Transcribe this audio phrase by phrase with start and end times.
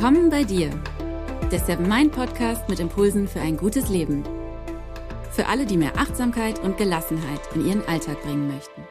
[0.00, 0.70] Willkommen bei dir,
[1.50, 4.22] der Seven Mind Podcast mit Impulsen für ein gutes Leben.
[5.32, 8.82] Für alle, die mehr Achtsamkeit und Gelassenheit in ihren Alltag bringen möchten.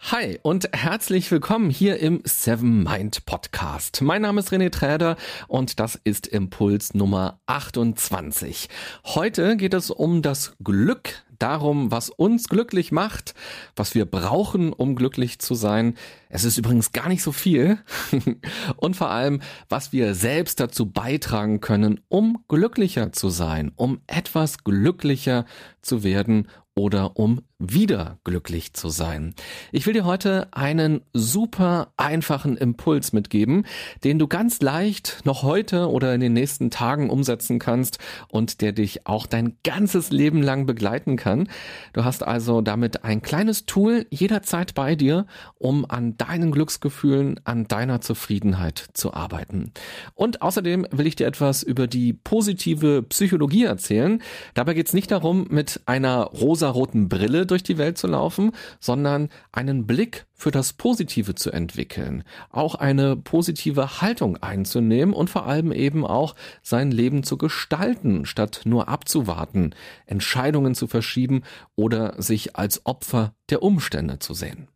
[0.00, 4.00] Hi und herzlich willkommen hier im Seven Mind Podcast.
[4.00, 5.16] Mein Name ist René Träder
[5.48, 8.70] und das ist Impuls Nummer 28.
[9.04, 11.10] Heute geht es um das Glück
[11.42, 13.34] darum, was uns glücklich macht,
[13.76, 15.94] was wir brauchen, um glücklich zu sein.
[16.28, 17.78] Es ist übrigens gar nicht so viel.
[18.76, 24.64] Und vor allem, was wir selbst dazu beitragen können, um glücklicher zu sein, um etwas
[24.64, 25.44] glücklicher
[25.82, 29.34] zu werden oder um wieder glücklich zu sein.
[29.70, 33.66] Ich will dir heute einen super einfachen Impuls mitgeben,
[34.02, 38.72] den du ganz leicht noch heute oder in den nächsten Tagen umsetzen kannst und der
[38.72, 41.48] dich auch dein ganzes Leben lang begleiten kann.
[41.92, 45.26] Du hast also damit ein kleines Tool jederzeit bei dir,
[45.58, 49.72] um an deinen Glücksgefühlen, an deiner Zufriedenheit zu arbeiten.
[50.14, 54.22] Und außerdem will ich dir etwas über die positive Psychologie erzählen.
[54.54, 59.28] Dabei geht es nicht darum, mit einer rosaroten Brille durch die Welt zu laufen, sondern
[59.52, 65.72] einen Blick für das Positive zu entwickeln, auch eine positive Haltung einzunehmen und vor allem
[65.72, 69.74] eben auch sein Leben zu gestalten, statt nur abzuwarten,
[70.06, 71.42] Entscheidungen zu verschieben
[71.76, 74.68] oder sich als Opfer der Umstände zu sehen.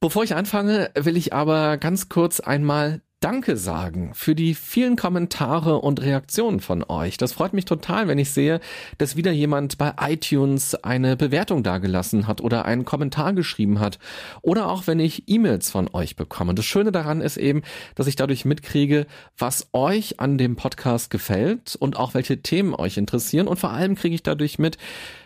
[0.00, 5.80] Bevor ich anfange, will ich aber ganz kurz einmal Danke sagen für die vielen Kommentare
[5.80, 7.16] und Reaktionen von euch.
[7.16, 8.60] Das freut mich total, wenn ich sehe,
[8.98, 13.98] dass wieder jemand bei iTunes eine Bewertung dagelassen hat oder einen Kommentar geschrieben hat
[14.40, 16.54] oder auch wenn ich E-Mails von euch bekomme.
[16.54, 17.62] Das Schöne daran ist eben,
[17.96, 19.04] dass ich dadurch mitkriege,
[19.36, 23.96] was euch an dem Podcast gefällt und auch welche Themen euch interessieren und vor allem
[23.96, 24.78] kriege ich dadurch mit,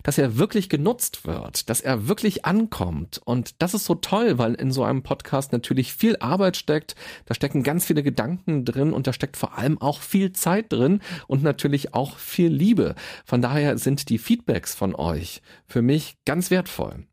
[0.03, 4.55] dass er wirklich genutzt wird, dass er wirklich ankommt und das ist so toll, weil
[4.55, 6.95] in so einem Podcast natürlich viel Arbeit steckt,
[7.27, 10.73] da stecken ganz ganz viele Gedanken drin und da steckt vor allem auch viel Zeit
[10.73, 12.95] drin und natürlich auch viel Liebe.
[13.25, 17.07] Von daher sind die Feedbacks von euch für mich ganz wertvoll.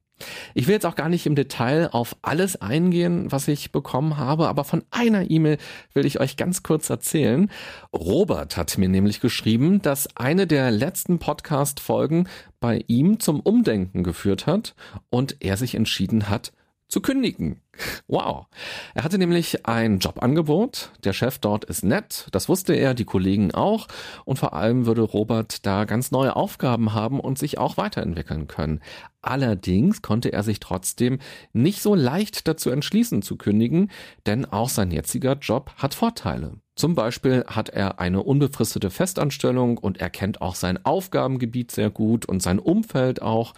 [0.54, 4.48] Ich will jetzt auch gar nicht im Detail auf alles eingehen, was ich bekommen habe,
[4.48, 5.58] aber von einer E-Mail
[5.96, 7.50] will ich euch ganz kurz erzählen.
[7.92, 12.28] Robert hat mir nämlich geschrieben, dass eine der letzten Podcast-Folgen
[12.60, 14.76] bei ihm zum Umdenken geführt hat
[15.10, 16.52] und er sich entschieden hat,
[16.90, 17.62] zu kündigen.
[18.08, 18.48] Wow.
[18.94, 20.92] Er hatte nämlich ein Jobangebot.
[21.04, 22.28] Der Chef dort ist nett.
[22.32, 23.88] Das wusste er, die Kollegen auch.
[24.26, 28.82] Und vor allem würde Robert da ganz neue Aufgaben haben und sich auch weiterentwickeln können.
[29.22, 31.20] Allerdings konnte er sich trotzdem
[31.54, 33.92] nicht so leicht dazu entschließen zu kündigen,
[34.26, 36.58] denn auch sein jetziger Job hat Vorteile.
[36.76, 42.26] Zum Beispiel hat er eine unbefristete Festanstellung und er kennt auch sein Aufgabengebiet sehr gut
[42.26, 43.54] und sein Umfeld auch.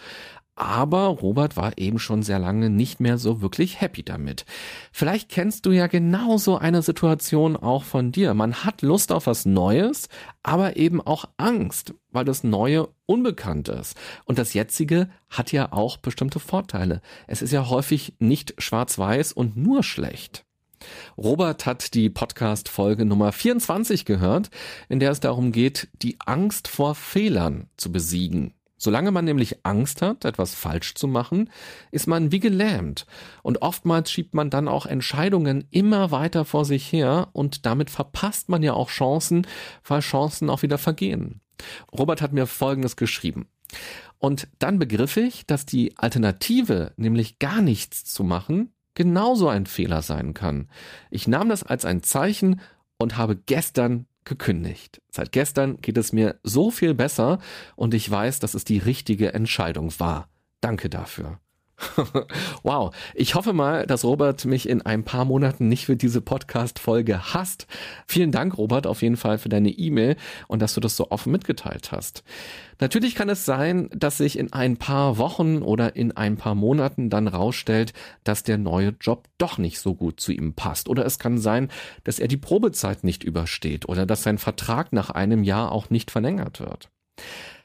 [0.61, 4.45] Aber Robert war eben schon sehr lange nicht mehr so wirklich happy damit.
[4.91, 8.35] Vielleicht kennst du ja genauso eine Situation auch von dir.
[8.35, 10.07] Man hat Lust auf was Neues,
[10.43, 13.97] aber eben auch Angst, weil das Neue unbekannt ist.
[14.25, 17.01] Und das Jetzige hat ja auch bestimmte Vorteile.
[17.25, 20.45] Es ist ja häufig nicht schwarz-weiß und nur schlecht.
[21.17, 24.51] Robert hat die Podcast-Folge Nummer 24 gehört,
[24.89, 28.53] in der es darum geht, die Angst vor Fehlern zu besiegen.
[28.83, 31.51] Solange man nämlich Angst hat, etwas falsch zu machen,
[31.91, 33.05] ist man wie gelähmt.
[33.43, 38.49] Und oftmals schiebt man dann auch Entscheidungen immer weiter vor sich her und damit verpasst
[38.49, 39.45] man ja auch Chancen,
[39.85, 41.41] weil Chancen auch wieder vergehen.
[41.95, 43.45] Robert hat mir Folgendes geschrieben.
[44.17, 50.01] Und dann begriff ich, dass die Alternative, nämlich gar nichts zu machen, genauso ein Fehler
[50.01, 50.69] sein kann.
[51.11, 52.61] Ich nahm das als ein Zeichen
[52.97, 55.01] und habe gestern gekündigt.
[55.09, 57.39] Seit gestern geht es mir so viel besser
[57.75, 60.29] und ich weiß, dass es die richtige Entscheidung war.
[60.61, 61.39] Danke dafür.
[62.63, 62.93] wow.
[63.13, 67.67] Ich hoffe mal, dass Robert mich in ein paar Monaten nicht für diese Podcast-Folge hasst.
[68.05, 70.15] Vielen Dank, Robert, auf jeden Fall für deine E-Mail
[70.47, 72.23] und dass du das so offen mitgeteilt hast.
[72.79, 77.09] Natürlich kann es sein, dass sich in ein paar Wochen oder in ein paar Monaten
[77.09, 80.89] dann rausstellt, dass der neue Job doch nicht so gut zu ihm passt.
[80.89, 81.69] Oder es kann sein,
[82.03, 86.09] dass er die Probezeit nicht übersteht oder dass sein Vertrag nach einem Jahr auch nicht
[86.09, 86.89] verlängert wird.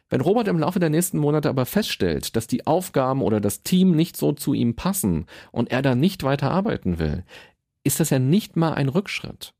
[0.08, 3.92] Wenn Robert im Laufe der nächsten Monate aber feststellt, dass die Aufgaben oder das Team
[3.92, 7.24] nicht so zu ihm passen und er da nicht weiter arbeiten will,
[7.82, 9.52] ist das ja nicht mal ein Rückschritt.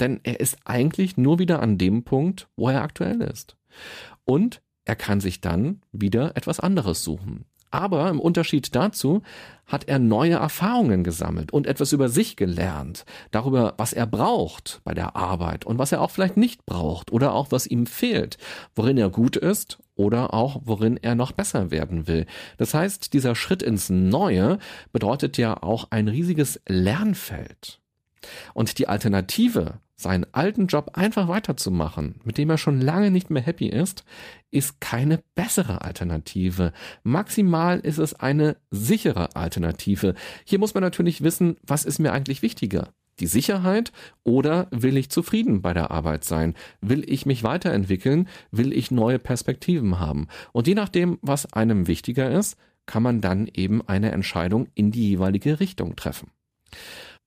[0.00, 3.56] Denn er ist eigentlich nur wieder an dem Punkt, wo er aktuell ist.
[4.24, 7.44] Und er kann sich dann wieder etwas anderes suchen.
[7.70, 9.22] Aber im Unterschied dazu
[9.66, 14.94] hat er neue Erfahrungen gesammelt und etwas über sich gelernt, darüber, was er braucht bei
[14.94, 18.36] der Arbeit und was er auch vielleicht nicht braucht oder auch was ihm fehlt,
[18.74, 22.26] worin er gut ist oder auch worin er noch besser werden will.
[22.56, 24.58] Das heißt, dieser Schritt ins Neue
[24.92, 27.79] bedeutet ja auch ein riesiges Lernfeld.
[28.54, 33.42] Und die Alternative, seinen alten Job einfach weiterzumachen, mit dem er schon lange nicht mehr
[33.42, 34.04] happy ist,
[34.50, 36.72] ist keine bessere Alternative.
[37.02, 40.14] Maximal ist es eine sichere Alternative.
[40.44, 42.88] Hier muss man natürlich wissen, was ist mir eigentlich wichtiger?
[43.20, 43.92] Die Sicherheit
[44.24, 46.54] oder will ich zufrieden bei der Arbeit sein?
[46.80, 48.28] Will ich mich weiterentwickeln?
[48.50, 50.28] Will ich neue Perspektiven haben?
[50.52, 52.56] Und je nachdem, was einem wichtiger ist,
[52.86, 56.30] kann man dann eben eine Entscheidung in die jeweilige Richtung treffen.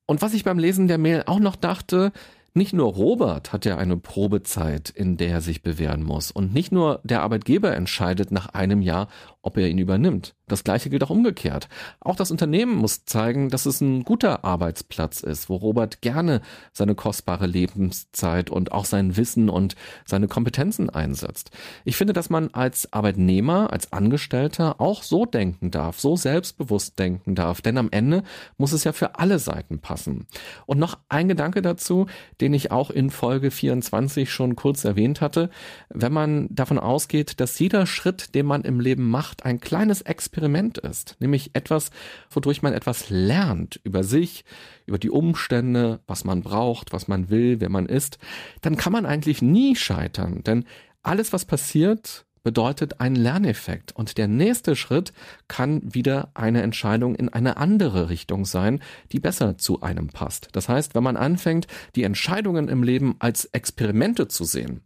[0.06, 2.12] Und was ich beim Lesen der Mail auch noch dachte,
[2.56, 6.30] nicht nur Robert hat ja eine Probezeit, in der er sich bewähren muss.
[6.30, 9.08] Und nicht nur der Arbeitgeber entscheidet nach einem Jahr,
[9.44, 10.34] ob er ihn übernimmt.
[10.48, 11.70] Das gleiche gilt auch umgekehrt.
[12.00, 16.42] Auch das Unternehmen muss zeigen, dass es ein guter Arbeitsplatz ist, wo Robert gerne
[16.72, 19.76] seine kostbare Lebenszeit und auch sein Wissen und
[20.06, 21.52] seine Kompetenzen einsetzt.
[21.86, 27.36] Ich finde, dass man als Arbeitnehmer, als Angestellter auch so denken darf, so selbstbewusst denken
[27.36, 28.24] darf, denn am Ende
[28.58, 30.28] muss es ja für alle Seiten passen.
[30.66, 32.08] Und noch ein Gedanke dazu,
[32.42, 35.50] den ich auch in Folge 24 schon kurz erwähnt hatte.
[35.90, 40.02] Wenn man davon ausgeht, dass jeder Schritt, den man im Leben macht, Macht ein kleines
[40.02, 41.90] Experiment ist, nämlich etwas,
[42.30, 44.46] wodurch man etwas lernt über sich,
[44.86, 48.20] über die Umstände, was man braucht, was man will, wer man ist,
[48.62, 50.66] dann kann man eigentlich nie scheitern, denn
[51.02, 53.94] alles, was passiert, bedeutet einen Lerneffekt.
[53.96, 55.14] Und der nächste Schritt
[55.48, 58.82] kann wieder eine Entscheidung in eine andere Richtung sein,
[59.12, 60.50] die besser zu einem passt.
[60.52, 64.82] Das heißt, wenn man anfängt, die Entscheidungen im Leben als Experimente zu sehen,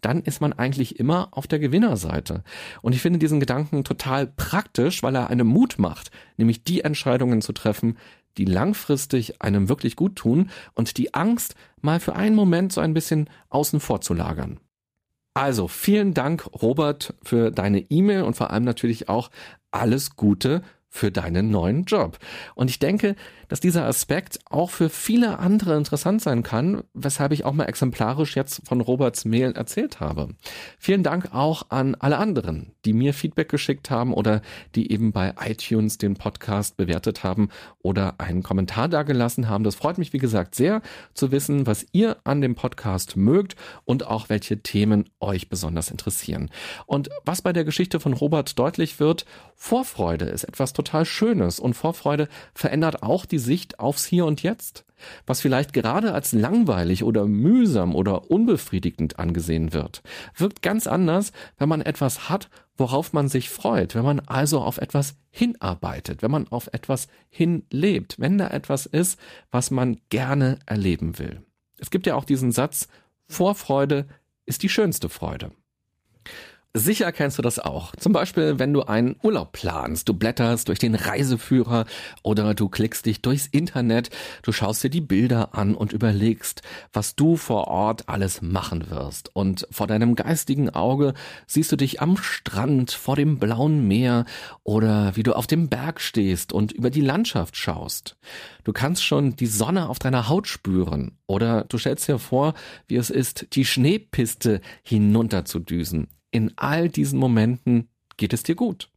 [0.00, 2.42] dann ist man eigentlich immer auf der Gewinnerseite.
[2.80, 7.42] Und ich finde diesen Gedanken total praktisch, weil er einem Mut macht, nämlich die Entscheidungen
[7.42, 7.98] zu treffen,
[8.38, 12.94] die langfristig einem wirklich gut tun und die Angst mal für einen Moment so ein
[12.94, 14.58] bisschen außen vor zu lagern.
[15.34, 19.30] Also vielen Dank, Robert, für deine E-Mail und vor allem natürlich auch
[19.70, 20.62] alles Gute
[20.94, 22.18] für deinen neuen Job.
[22.54, 23.16] Und ich denke,
[23.48, 28.36] dass dieser Aspekt auch für viele andere interessant sein kann, weshalb ich auch mal exemplarisch
[28.36, 30.28] jetzt von Roberts Mail erzählt habe.
[30.78, 34.42] Vielen Dank auch an alle anderen, die mir Feedback geschickt haben oder
[34.74, 37.48] die eben bei iTunes den Podcast bewertet haben
[37.80, 39.64] oder einen Kommentar dagelassen haben.
[39.64, 40.82] Das freut mich, wie gesagt, sehr
[41.14, 43.56] zu wissen, was ihr an dem Podcast mögt
[43.86, 46.50] und auch welche Themen euch besonders interessieren.
[46.84, 49.24] Und was bei der Geschichte von Robert deutlich wird,
[49.56, 54.84] Vorfreude ist etwas total Schönes und Vorfreude verändert auch die Sicht aufs Hier und Jetzt.
[55.26, 60.02] Was vielleicht gerade als langweilig oder mühsam oder unbefriedigend angesehen wird,
[60.36, 64.78] wirkt ganz anders, wenn man etwas hat, worauf man sich freut, wenn man also auf
[64.78, 69.18] etwas hinarbeitet, wenn man auf etwas hinlebt, wenn da etwas ist,
[69.50, 71.42] was man gerne erleben will.
[71.78, 72.88] Es gibt ja auch diesen Satz,
[73.26, 74.06] Vorfreude
[74.46, 75.52] ist die schönste Freude.
[76.74, 77.94] Sicher kennst du das auch.
[77.96, 80.08] Zum Beispiel, wenn du einen Urlaub planst.
[80.08, 81.84] Du blätterst durch den Reiseführer
[82.22, 84.08] oder du klickst dich durchs Internet,
[84.40, 89.36] du schaust dir die Bilder an und überlegst, was du vor Ort alles machen wirst.
[89.36, 91.12] Und vor deinem geistigen Auge
[91.46, 94.24] siehst du dich am Strand, vor dem blauen Meer
[94.64, 98.16] oder wie du auf dem Berg stehst und über die Landschaft schaust.
[98.64, 102.54] Du kannst schon die Sonne auf deiner Haut spüren oder du stellst dir vor,
[102.86, 108.90] wie es ist, die Schneepiste hinunterzudüsen in all diesen Momenten geht es dir gut.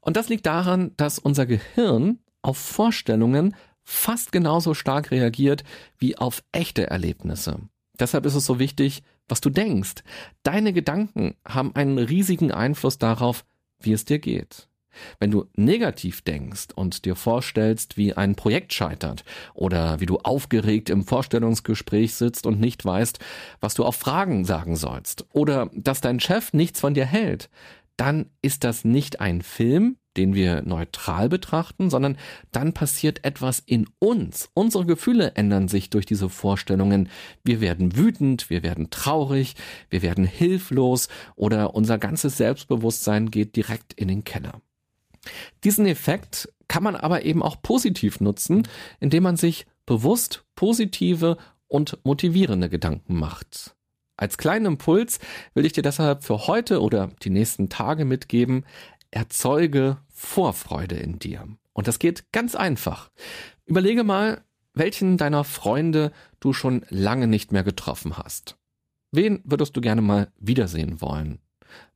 [0.00, 3.54] Und das liegt daran, dass unser Gehirn auf Vorstellungen
[3.84, 5.62] fast genauso stark reagiert
[5.98, 7.60] wie auf echte Erlebnisse.
[7.98, 10.02] Deshalb ist es so wichtig, was du denkst.
[10.42, 13.44] Deine Gedanken haben einen riesigen Einfluss darauf,
[13.78, 14.68] wie es dir geht.
[15.18, 19.24] Wenn du negativ denkst und dir vorstellst, wie ein Projekt scheitert
[19.54, 23.18] oder wie du aufgeregt im Vorstellungsgespräch sitzt und nicht weißt,
[23.60, 27.50] was du auf Fragen sagen sollst oder dass dein Chef nichts von dir hält,
[27.96, 32.16] dann ist das nicht ein Film, den wir neutral betrachten, sondern
[32.52, 34.48] dann passiert etwas in uns.
[34.54, 37.08] Unsere Gefühle ändern sich durch diese Vorstellungen.
[37.44, 39.54] Wir werden wütend, wir werden traurig,
[39.90, 44.60] wir werden hilflos oder unser ganzes Selbstbewusstsein geht direkt in den Keller.
[45.64, 48.66] Diesen Effekt kann man aber eben auch positiv nutzen,
[49.00, 51.36] indem man sich bewusst positive
[51.68, 53.74] und motivierende Gedanken macht.
[54.16, 55.18] Als kleinen Impuls
[55.54, 58.64] will ich dir deshalb für heute oder die nächsten Tage mitgeben,
[59.10, 61.48] erzeuge Vorfreude in dir.
[61.72, 63.10] Und das geht ganz einfach.
[63.66, 68.56] Überlege mal, welchen deiner Freunde du schon lange nicht mehr getroffen hast.
[69.10, 71.40] Wen würdest du gerne mal wiedersehen wollen?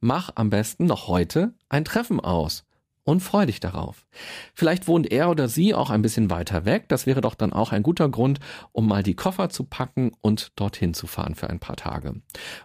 [0.00, 2.64] Mach am besten noch heute ein Treffen aus
[3.08, 4.04] und freu dich darauf.
[4.52, 6.84] Vielleicht wohnt er oder sie auch ein bisschen weiter weg.
[6.88, 8.38] Das wäre doch dann auch ein guter Grund,
[8.72, 12.20] um mal die Koffer zu packen und dorthin zu fahren für ein paar Tage.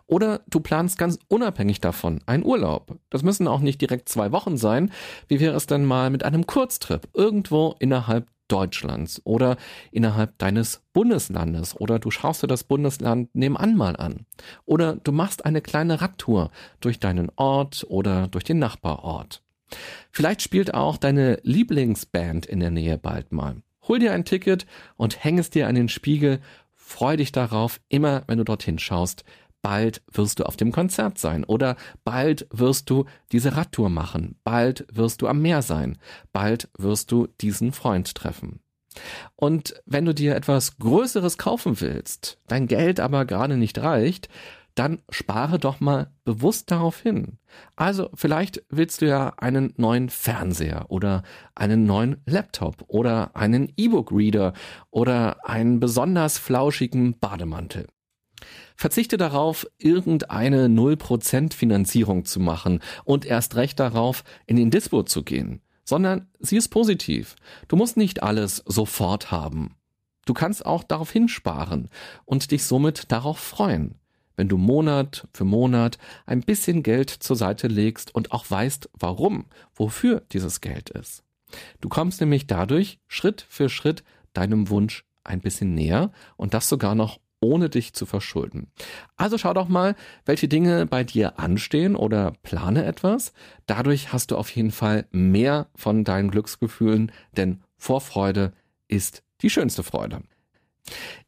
[0.05, 2.97] Oder du planst ganz unabhängig davon einen Urlaub.
[3.09, 4.91] Das müssen auch nicht direkt zwei Wochen sein.
[5.29, 9.55] Wie wäre es denn mal mit einem Kurztrip irgendwo innerhalb Deutschlands oder
[9.91, 14.25] innerhalb deines Bundeslandes oder du schaust dir das Bundesland nebenan mal an
[14.65, 19.41] oder du machst eine kleine Radtour durch deinen Ort oder durch den Nachbarort.
[20.11, 23.57] Vielleicht spielt auch deine Lieblingsband in der Nähe bald mal.
[23.87, 24.65] Hol dir ein Ticket
[24.95, 26.39] und häng es dir an den Spiegel.
[26.73, 29.23] Freu dich darauf, immer wenn du dorthin schaust.
[29.61, 34.35] Bald wirst du auf dem Konzert sein oder bald wirst du diese Radtour machen.
[34.43, 35.97] Bald wirst du am Meer sein.
[36.33, 38.59] Bald wirst du diesen Freund treffen.
[39.35, 44.27] Und wenn du dir etwas Größeres kaufen willst, dein Geld aber gerade nicht reicht,
[44.75, 47.37] dann spare doch mal bewusst darauf hin.
[47.75, 51.23] Also vielleicht willst du ja einen neuen Fernseher oder
[51.55, 54.53] einen neuen Laptop oder einen E-Book-Reader
[54.89, 57.87] oder einen besonders flauschigen Bademantel.
[58.75, 65.23] Verzichte darauf, irgendeine 0% Finanzierung zu machen und erst recht darauf, in den Dispo zu
[65.23, 67.35] gehen, sondern sie ist positiv.
[67.67, 69.75] Du musst nicht alles sofort haben.
[70.25, 71.89] Du kannst auch darauf hinsparen
[72.25, 73.99] und dich somit darauf freuen
[74.35, 79.45] wenn du Monat für Monat ein bisschen Geld zur Seite legst und auch weißt, warum,
[79.73, 81.23] wofür dieses Geld ist.
[81.81, 86.95] Du kommst nämlich dadurch Schritt für Schritt deinem Wunsch ein bisschen näher und das sogar
[86.95, 88.71] noch ohne dich zu verschulden.
[89.17, 93.33] Also schau doch mal, welche Dinge bei dir anstehen oder plane etwas.
[93.65, 98.53] Dadurch hast du auf jeden Fall mehr von deinen Glücksgefühlen, denn Vorfreude
[98.87, 100.21] ist die schönste Freude.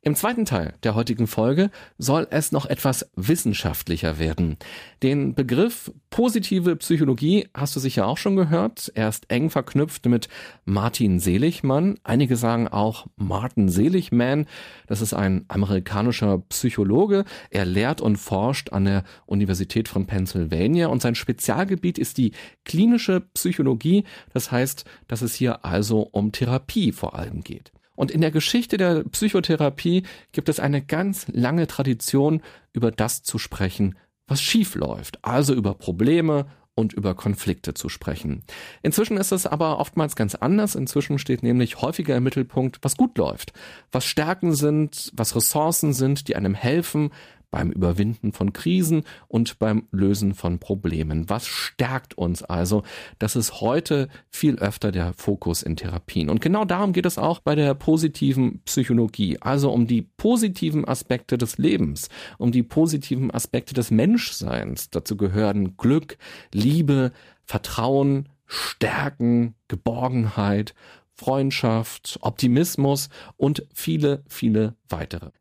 [0.01, 4.57] Im zweiten Teil der heutigen Folge soll es noch etwas wissenschaftlicher werden.
[5.01, 8.91] Den Begriff positive Psychologie hast du sicher auch schon gehört.
[8.93, 10.29] Er ist eng verknüpft mit
[10.63, 11.97] Martin Seligmann.
[12.03, 14.45] Einige sagen auch Martin Seligman.
[14.85, 17.23] Das ist ein amerikanischer Psychologe.
[17.49, 22.33] Er lehrt und forscht an der Universität von Pennsylvania und sein Spezialgebiet ist die
[22.63, 24.03] klinische Psychologie.
[24.33, 27.71] Das heißt, dass es hier also um Therapie vor allem geht.
[27.95, 32.41] Und in der Geschichte der Psychotherapie gibt es eine ganz lange Tradition,
[32.73, 33.97] über das zu sprechen,
[34.27, 38.43] was schief läuft, also über Probleme und über Konflikte zu sprechen.
[38.83, 40.75] Inzwischen ist es aber oftmals ganz anders.
[40.75, 43.53] Inzwischen steht nämlich häufiger im Mittelpunkt, was gut läuft,
[43.91, 47.11] was Stärken sind, was Ressourcen sind, die einem helfen,
[47.51, 51.29] beim Überwinden von Krisen und beim Lösen von Problemen.
[51.29, 52.83] Was stärkt uns also?
[53.19, 56.29] Das ist heute viel öfter der Fokus in Therapien.
[56.29, 61.37] Und genau darum geht es auch bei der positiven Psychologie, also um die positiven Aspekte
[61.37, 64.89] des Lebens, um die positiven Aspekte des Menschseins.
[64.89, 66.17] Dazu gehören Glück,
[66.53, 67.11] Liebe,
[67.43, 70.73] Vertrauen, Stärken, Geborgenheit,
[71.15, 75.31] Freundschaft, Optimismus und viele, viele weitere.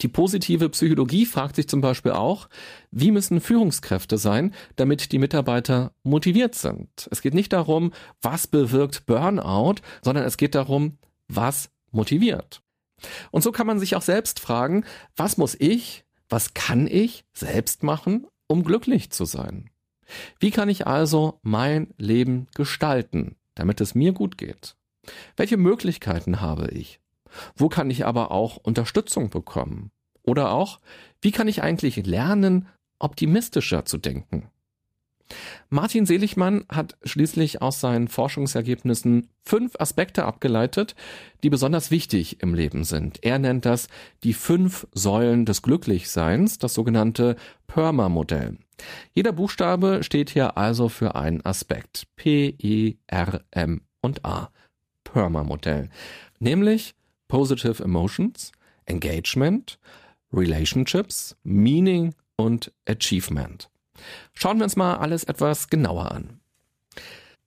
[0.00, 2.48] Die positive Psychologie fragt sich zum Beispiel auch,
[2.90, 7.08] wie müssen Führungskräfte sein, damit die Mitarbeiter motiviert sind.
[7.10, 12.60] Es geht nicht darum, was bewirkt Burnout, sondern es geht darum, was motiviert.
[13.30, 14.84] Und so kann man sich auch selbst fragen,
[15.16, 19.70] was muss ich, was kann ich selbst machen, um glücklich zu sein?
[20.38, 24.76] Wie kann ich also mein Leben gestalten, damit es mir gut geht?
[25.36, 27.00] Welche Möglichkeiten habe ich?
[27.56, 29.90] Wo kann ich aber auch Unterstützung bekommen?
[30.22, 30.80] Oder auch,
[31.20, 34.50] wie kann ich eigentlich lernen, optimistischer zu denken?
[35.70, 40.94] Martin Seligmann hat schließlich aus seinen Forschungsergebnissen fünf Aspekte abgeleitet,
[41.42, 43.24] die besonders wichtig im Leben sind.
[43.24, 43.88] Er nennt das
[44.22, 47.36] die fünf Säulen des Glücklichseins, das sogenannte
[47.66, 48.58] PERMA-Modell.
[49.14, 52.06] Jeder Buchstabe steht hier also für einen Aspekt.
[52.16, 54.50] P, E, R, M und A.
[55.04, 55.90] PERMA-Modell.
[56.38, 56.94] Nämlich
[57.34, 58.52] Positive Emotions,
[58.86, 59.80] Engagement,
[60.32, 63.70] Relationships, Meaning und Achievement.
[64.34, 66.38] Schauen wir uns mal alles etwas genauer an.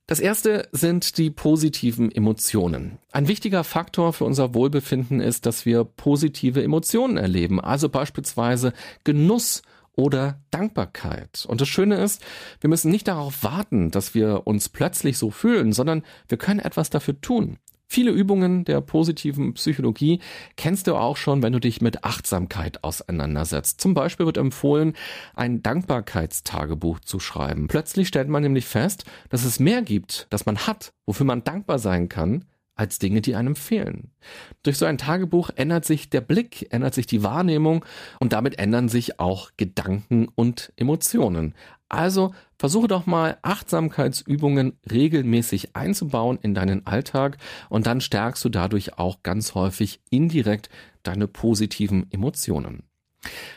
[0.06, 2.98] Das erste sind die positiven Emotionen.
[3.13, 8.74] Ein wichtiger Faktor für unser Wohlbefinden ist, dass wir positive Emotionen erleben, also beispielsweise
[9.06, 9.62] Genuss
[9.94, 11.46] oder Dankbarkeit.
[11.48, 12.22] Und das Schöne ist,
[12.60, 16.89] wir müssen nicht darauf warten, dass wir uns plötzlich so fühlen, sondern wir können etwas
[16.89, 17.58] dafür tun.
[17.89, 20.20] Viele Übungen der positiven Psychologie
[20.58, 23.79] kennst du auch schon, wenn du dich mit Achtsamkeit auseinandersetzt.
[23.79, 24.94] Zum Beispiel wird empfohlen,
[25.36, 27.67] ein Dankbarkeitstagebuch zu schreiben.
[27.70, 31.79] Plötzlich stellt man nämlich fest, dass es mehr gibt, das man hat, wofür man dankbar
[31.79, 32.44] sein kann,
[32.77, 34.12] als Dinge, die einem fehlen.
[34.63, 37.84] Durch so ein Tagebuch ändert sich der Blick, ändert sich die Wahrnehmung
[38.20, 41.56] und damit ändern sich auch Gedanken und Emotionen.
[41.89, 47.38] Also versuche doch mal Achtsamkeitsübungen regelmäßig einzubauen in deinen Alltag
[47.70, 50.70] und dann stärkst du dadurch auch ganz häufig indirekt
[51.03, 52.84] deine positiven Emotionen.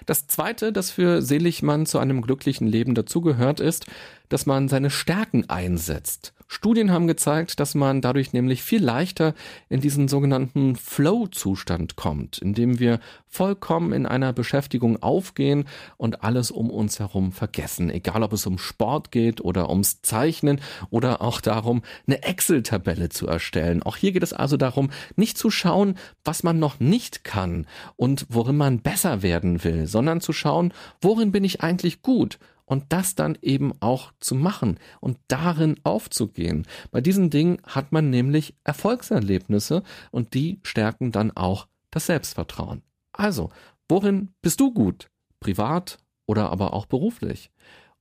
[0.07, 3.87] Das zweite, das für Seligmann zu einem glücklichen Leben dazugehört, ist,
[4.31, 6.33] dass man seine Stärken einsetzt.
[6.53, 9.35] Studien haben gezeigt, dass man dadurch nämlich viel leichter
[9.69, 16.51] in diesen sogenannten Flow-Zustand kommt, in dem wir vollkommen in einer Beschäftigung aufgehen und alles
[16.51, 17.89] um uns herum vergessen.
[17.89, 20.61] Egal, ob es um Sport geht oder ums Zeichnen
[20.91, 23.85] oder auch darum, eine Excel-Tabelle zu erstellen.
[23.85, 25.95] Auch hier geht es also darum, nicht zu schauen,
[26.25, 31.31] was man noch nicht kann und worin man besser werden will, sondern zu schauen, worin
[31.31, 32.41] bin ich eigentlich gut
[32.71, 36.69] und das dann eben auch zu machen und darin aufzugehen.
[36.93, 42.83] Bei diesen Dingen hat man nämlich Erfolgserlebnisse und die stärken dann auch das Selbstvertrauen.
[43.13, 43.51] Also,
[43.89, 45.11] worin bist du gut?
[45.41, 47.51] Privat oder aber auch beruflich?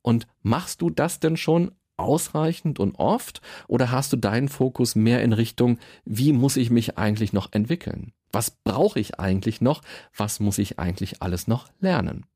[0.04, 5.24] Und machst du das denn schon ausreichend und oft oder hast du deinen Fokus mehr
[5.24, 8.14] in Richtung, wie muss ich mich eigentlich noch entwickeln?
[8.32, 9.82] Was brauche ich eigentlich noch?
[10.16, 12.28] Was muss ich eigentlich alles noch lernen?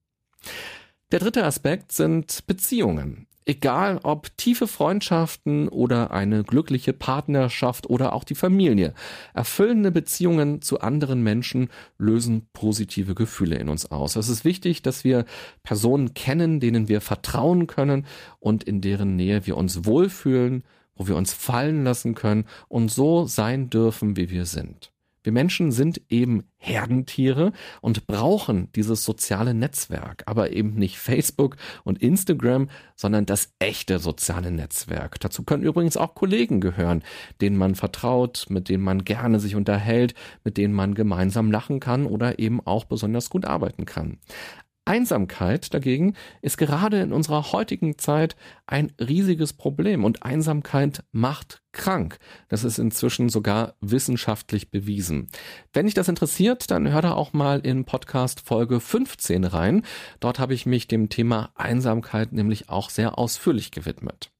[1.13, 3.27] Der dritte Aspekt sind Beziehungen.
[3.45, 8.95] Egal ob tiefe Freundschaften oder eine glückliche Partnerschaft oder auch die Familie.
[9.35, 14.15] Erfüllende Beziehungen zu anderen Menschen lösen positive Gefühle in uns aus.
[14.15, 15.25] Es ist wichtig, dass wir
[15.61, 18.07] Personen kennen, denen wir vertrauen können
[18.39, 20.63] und in deren Nähe wir uns wohlfühlen,
[20.95, 24.92] wo wir uns fallen lassen können und so sein dürfen, wie wir sind.
[25.23, 27.51] Wir Menschen sind eben Herdentiere
[27.81, 34.51] und brauchen dieses soziale Netzwerk, aber eben nicht Facebook und Instagram, sondern das echte soziale
[34.51, 35.19] Netzwerk.
[35.19, 37.03] Dazu können übrigens auch Kollegen gehören,
[37.41, 40.13] denen man vertraut, mit denen man gerne sich unterhält,
[40.43, 44.19] mit denen man gemeinsam lachen kann oder eben auch besonders gut arbeiten kann.
[44.85, 48.35] Einsamkeit dagegen ist gerade in unserer heutigen Zeit
[48.67, 52.19] ein riesiges Problem und Einsamkeit macht krank.
[52.49, 55.29] Das ist inzwischen sogar wissenschaftlich bewiesen.
[55.71, 59.83] Wenn dich das interessiert, dann hör da auch mal in Podcast Folge 15 rein.
[60.19, 64.32] Dort habe ich mich dem Thema Einsamkeit nämlich auch sehr ausführlich gewidmet.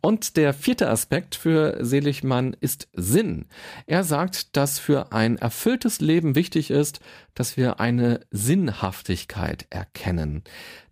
[0.00, 3.46] Und der vierte Aspekt für Seligmann ist Sinn.
[3.86, 7.00] Er sagt, dass für ein erfülltes Leben wichtig ist,
[7.34, 10.42] dass wir eine Sinnhaftigkeit erkennen.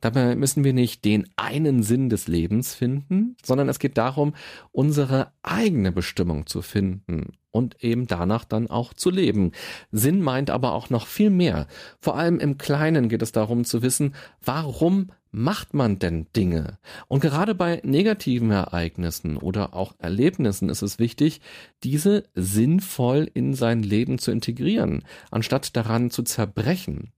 [0.01, 4.35] Dabei müssen wir nicht den einen Sinn des Lebens finden, sondern es geht darum,
[4.73, 9.53] unsere eigene Bestimmung zu finden und eben danach dann auch zu leben.
[9.91, 11.67] Sinn meint aber auch noch viel mehr.
[12.01, 14.15] Vor allem im Kleinen geht es darum zu wissen,
[14.45, 16.79] warum macht man denn Dinge?
[17.09, 21.41] Und gerade bei negativen Ereignissen oder auch Erlebnissen ist es wichtig,
[21.83, 27.13] diese sinnvoll in sein Leben zu integrieren, anstatt daran zu zerbrechen.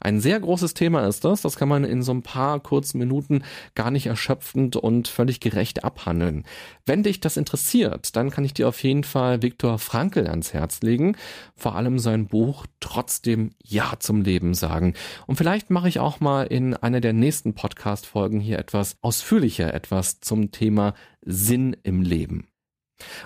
[0.00, 3.42] Ein sehr großes Thema ist das, das kann man in so ein paar kurzen Minuten
[3.74, 6.44] gar nicht erschöpfend und völlig gerecht abhandeln.
[6.84, 10.82] Wenn dich das interessiert, dann kann ich dir auf jeden Fall Viktor Frankl ans Herz
[10.82, 11.16] legen,
[11.56, 14.94] vor allem sein Buch Trotzdem Ja zum Leben sagen.
[15.26, 20.20] Und vielleicht mache ich auch mal in einer der nächsten Podcast-Folgen hier etwas ausführlicher, etwas
[20.20, 22.46] zum Thema Sinn im Leben.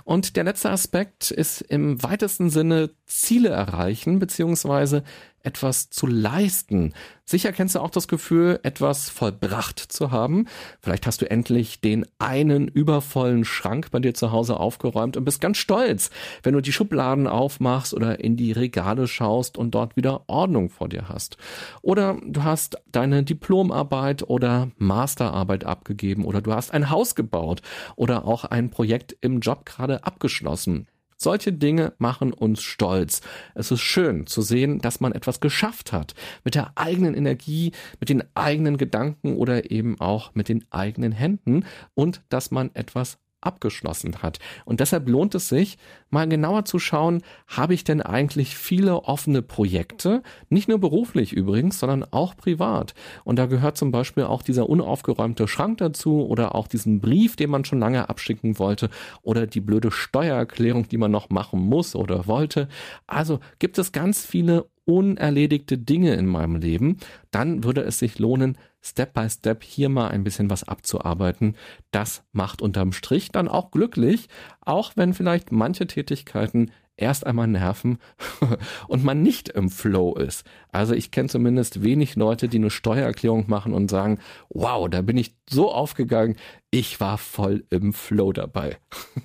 [0.05, 5.03] Und der letzte Aspekt ist im weitesten Sinne Ziele erreichen beziehungsweise
[5.43, 6.93] etwas zu leisten.
[7.25, 10.47] Sicher kennst du auch das Gefühl, etwas vollbracht zu haben.
[10.81, 15.41] Vielleicht hast du endlich den einen übervollen Schrank bei dir zu Hause aufgeräumt und bist
[15.41, 16.11] ganz stolz,
[16.43, 20.89] wenn du die Schubladen aufmachst oder in die Regale schaust und dort wieder Ordnung vor
[20.89, 21.37] dir hast.
[21.83, 27.63] Oder du hast deine Diplomarbeit oder Masterarbeit abgegeben oder du hast ein Haus gebaut
[27.97, 30.87] oder auch ein Projekt im Job gerade abgeschlossen.
[31.23, 33.21] Solche Dinge machen uns stolz.
[33.55, 36.15] Es ist schön zu sehen, dass man etwas geschafft hat.
[36.45, 41.67] Mit der eigenen Energie, mit den eigenen Gedanken oder eben auch mit den eigenen Händen
[41.93, 44.39] und dass man etwas abgeschlossen hat.
[44.65, 45.79] Und deshalb lohnt es sich,
[46.11, 51.79] mal genauer zu schauen, habe ich denn eigentlich viele offene Projekte, nicht nur beruflich übrigens,
[51.79, 52.95] sondern auch privat.
[53.25, 57.51] Und da gehört zum Beispiel auch dieser unaufgeräumte Schrank dazu oder auch diesen Brief, den
[57.51, 58.91] man schon lange abschicken wollte
[59.23, 62.69] oder die blöde Steuererklärung, die man noch machen muss oder wollte.
[63.07, 66.97] Also gibt es ganz viele unerledigte Dinge in meinem Leben,
[67.31, 71.57] dann würde es sich lohnen, Step by Step hier mal ein bisschen was abzuarbeiten.
[71.91, 74.29] Das macht unterm Strich dann auch glücklich,
[74.61, 77.99] auch wenn vielleicht manche Tätigkeiten erst einmal nerven
[78.89, 80.45] und man nicht im Flow ist.
[80.71, 84.19] Also ich kenne zumindest wenig Leute, die eine Steuererklärung machen und sagen,
[84.51, 86.37] wow, da bin ich so aufgegangen,
[86.73, 88.79] ich war voll im Flow dabei.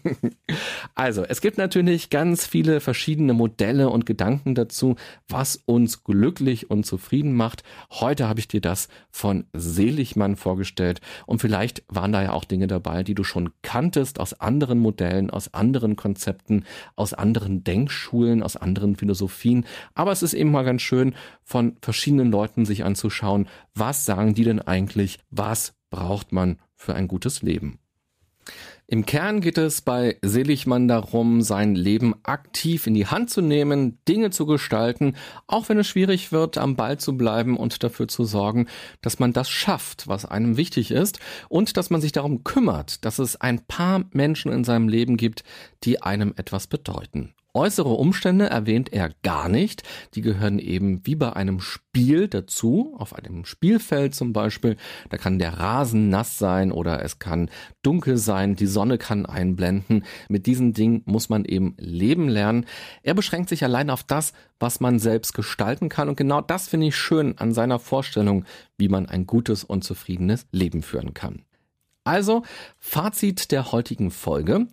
[0.95, 4.95] also, es gibt natürlich ganz viele verschiedene Modelle und Gedanken dazu,
[5.27, 7.63] was uns glücklich und zufrieden macht.
[7.91, 12.65] Heute habe ich dir das von Seligmann vorgestellt und vielleicht waren da ja auch Dinge
[12.65, 18.55] dabei, die du schon kanntest aus anderen Modellen, aus anderen Konzepten, aus anderen Denkschulen, aus
[18.55, 19.65] anderen Philosophien.
[19.93, 24.45] Aber es ist eben mal ganz schön, von verschiedenen Leuten sich anzuschauen, was sagen die
[24.45, 27.79] denn eigentlich, was braucht man für ein gutes Leben.
[28.87, 33.97] Im Kern geht es bei Seligmann darum, sein Leben aktiv in die Hand zu nehmen,
[34.07, 35.15] Dinge zu gestalten,
[35.47, 38.67] auch wenn es schwierig wird, am Ball zu bleiben und dafür zu sorgen,
[39.01, 43.17] dass man das schafft, was einem wichtig ist und dass man sich darum kümmert, dass
[43.17, 45.43] es ein paar Menschen in seinem Leben gibt,
[45.83, 47.33] die einem etwas bedeuten.
[47.55, 49.83] Äußere Umstände erwähnt er gar nicht.
[50.13, 52.93] Die gehören eben wie bei einem Spiel dazu.
[52.99, 54.75] Auf einem Spielfeld zum Beispiel.
[55.09, 57.49] Da kann der Rasen nass sein oder es kann
[57.81, 58.57] dunkel sein.
[58.57, 60.03] Die Sonne kann einblenden.
[60.27, 62.65] Mit diesen Dingen muss man eben leben lernen.
[63.03, 66.09] Er beschränkt sich allein auf das, was man selbst gestalten kann.
[66.09, 68.43] Und genau das finde ich schön an seiner Vorstellung,
[68.77, 71.44] wie man ein gutes und zufriedenes Leben führen kann.
[72.05, 72.43] Also,
[72.77, 74.67] Fazit der heutigen Folge.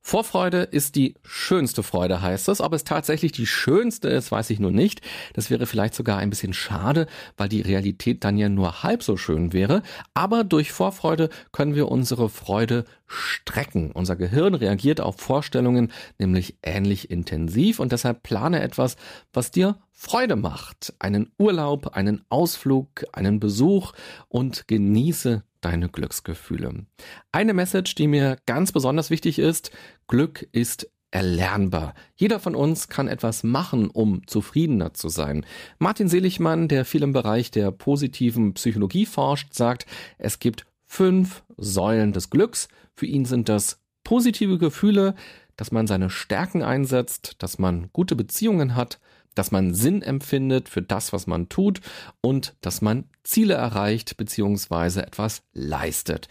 [0.00, 2.60] Vorfreude ist die schönste Freude, heißt es.
[2.60, 5.00] Ob es tatsächlich die schönste ist, weiß ich nur nicht.
[5.34, 9.16] Das wäre vielleicht sogar ein bisschen schade, weil die Realität dann ja nur halb so
[9.16, 9.82] schön wäre.
[10.14, 13.90] Aber durch Vorfreude können wir unsere Freude strecken.
[13.90, 18.94] Unser Gehirn reagiert auf Vorstellungen nämlich ähnlich intensiv und deshalb plane etwas,
[19.32, 20.94] was dir Freude macht.
[21.00, 23.92] Einen Urlaub, einen Ausflug, einen Besuch
[24.28, 26.86] und genieße deine Glücksgefühle.
[27.32, 29.72] Eine Message, die mir ganz besonders wichtig ist,
[30.06, 31.94] Glück ist erlernbar.
[32.14, 35.44] Jeder von uns kann etwas machen, um zufriedener zu sein.
[35.80, 39.86] Martin Seligmann, der viel im Bereich der positiven Psychologie forscht, sagt,
[40.18, 42.68] es gibt fünf Säulen des Glücks.
[42.94, 45.16] Für ihn sind das positive Gefühle,
[45.56, 49.00] dass man seine Stärken einsetzt, dass man gute Beziehungen hat,
[49.36, 51.80] dass man Sinn empfindet für das, was man tut
[52.20, 55.00] und dass man Ziele erreicht bzw.
[55.00, 56.28] etwas leistet.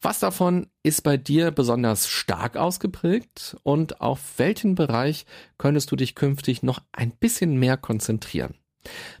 [0.00, 5.26] Was davon ist bei dir besonders stark ausgeprägt und auf welchen Bereich
[5.58, 8.54] könntest du dich künftig noch ein bisschen mehr konzentrieren?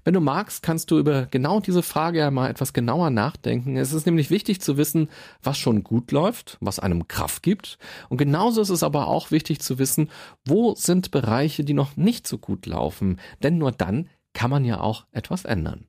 [0.04, 3.76] Wenn du magst, kannst du über genau diese Frage ja mal etwas genauer nachdenken.
[3.76, 5.08] Es ist nämlich wichtig zu wissen,
[5.42, 7.78] was schon gut läuft, was einem Kraft gibt.
[8.08, 10.10] Und genauso ist es aber auch wichtig zu wissen,
[10.44, 13.18] wo sind Bereiche, die noch nicht so gut laufen.
[13.42, 15.86] Denn nur dann kann man ja auch etwas ändern.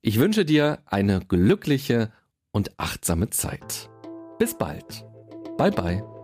[0.00, 2.12] Ich wünsche dir eine glückliche
[2.52, 3.90] und achtsame Zeit.
[4.38, 5.04] Bis bald.
[5.56, 6.17] Bye bye.